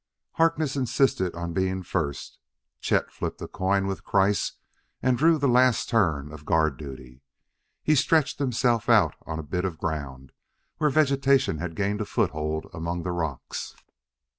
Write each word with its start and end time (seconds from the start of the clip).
Harkness 0.31 0.75
insisted 0.75 1.35
upon 1.35 1.53
being 1.53 1.83
first. 1.83 2.39
Chet 2.79 3.11
flipped 3.11 3.39
a 3.39 3.47
coin 3.47 3.85
with 3.85 4.03
Kreiss 4.03 4.53
and 5.03 5.15
drew 5.15 5.37
the 5.37 5.47
last 5.47 5.89
turn 5.89 6.33
of 6.33 6.43
guard 6.43 6.75
duty. 6.75 7.21
He 7.83 7.93
stretched 7.93 8.39
himself 8.39 8.89
out 8.89 9.13
on 9.27 9.37
a 9.37 9.43
bit 9.43 9.63
of 9.63 9.77
ground 9.77 10.31
where 10.77 10.89
vegetation 10.89 11.59
had 11.59 11.75
gained 11.75 12.01
a 12.01 12.05
foothold 12.05 12.65
among 12.73 13.03
the 13.03 13.11
rocks. 13.11 13.75